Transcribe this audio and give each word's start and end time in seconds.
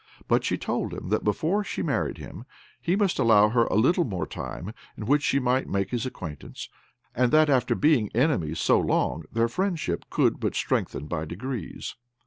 But 0.27 0.43
she 0.43 0.57
told 0.57 0.95
him 0.95 1.09
that 1.09 1.23
before 1.23 1.63
she 1.63 1.83
married 1.83 2.17
him 2.17 2.43
he 2.81 2.95
must 2.95 3.19
allow 3.19 3.49
her 3.49 3.65
a 3.65 3.75
little 3.75 4.03
more 4.03 4.25
time, 4.25 4.73
in 4.97 5.05
which 5.05 5.21
she 5.21 5.37
might 5.37 5.69
make 5.69 5.91
his 5.91 6.07
acquaintance, 6.07 6.69
and 7.13 7.31
that, 7.31 7.51
after 7.51 7.75
being 7.75 8.09
enemies 8.15 8.57
so 8.59 8.79
long, 8.79 9.25
their 9.31 9.47
friendship 9.47 10.05
could 10.09 10.39
but 10.39 10.55
strengthen 10.55 11.05
by 11.05 11.25
degrees. 11.25 11.97